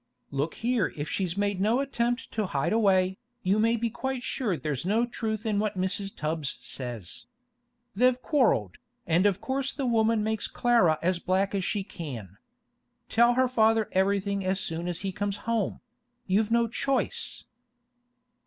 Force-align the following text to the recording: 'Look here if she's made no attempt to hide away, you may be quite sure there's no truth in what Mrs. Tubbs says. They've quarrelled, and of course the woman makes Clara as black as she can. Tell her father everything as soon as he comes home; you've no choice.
'Look 0.31 0.55
here 0.55 0.91
if 0.97 1.07
she's 1.07 1.37
made 1.37 1.61
no 1.61 1.79
attempt 1.79 2.31
to 2.31 2.47
hide 2.47 2.73
away, 2.73 3.19
you 3.43 3.59
may 3.59 3.75
be 3.75 3.91
quite 3.91 4.23
sure 4.23 4.57
there's 4.57 4.83
no 4.83 5.05
truth 5.05 5.45
in 5.45 5.59
what 5.59 5.77
Mrs. 5.77 6.15
Tubbs 6.17 6.57
says. 6.59 7.27
They've 7.93 8.19
quarrelled, 8.19 8.79
and 9.05 9.27
of 9.27 9.41
course 9.41 9.71
the 9.71 9.85
woman 9.85 10.23
makes 10.23 10.47
Clara 10.47 10.97
as 11.03 11.19
black 11.19 11.53
as 11.53 11.63
she 11.63 11.83
can. 11.83 12.39
Tell 13.09 13.35
her 13.35 13.47
father 13.47 13.89
everything 13.91 14.43
as 14.43 14.59
soon 14.59 14.87
as 14.87 15.01
he 15.01 15.11
comes 15.11 15.37
home; 15.45 15.81
you've 16.25 16.49
no 16.49 16.67
choice. 16.67 17.43